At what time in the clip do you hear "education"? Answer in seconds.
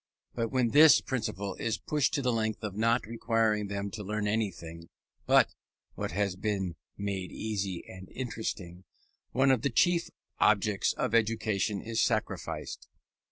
11.13-11.83